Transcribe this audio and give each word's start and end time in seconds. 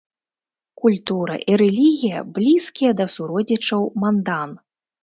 Культура 0.85 1.35
і 1.53 1.59
рэлігія 1.63 2.25
блізкія 2.39 2.91
да 3.03 3.09
суродзічаў-мандан. 3.19 4.61